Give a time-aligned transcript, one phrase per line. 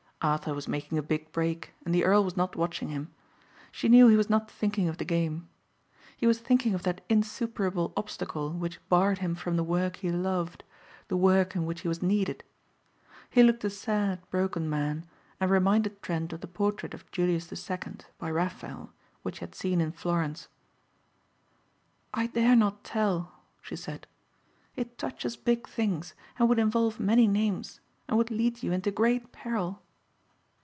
[0.23, 3.11] Arthur was making a big break and the earl was not watching him;
[3.71, 5.49] she knew he was not thinking of the game.
[6.15, 10.63] He was thinking of that insuperable obstacle which barred him from the work he loved,
[11.07, 12.43] the work in which he was needed.
[13.31, 15.07] He looked a sad, broken man
[15.39, 18.91] and reminded Trent of the portrait of Julius the second, by Raphael,
[19.23, 20.49] which he had seen in Florence.
[22.13, 24.05] "I dare not tell," she said.
[24.75, 29.31] "It touches big things and would involve many names and would lead you into great
[29.31, 29.81] peril."